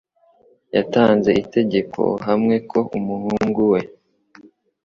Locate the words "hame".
2.25-2.55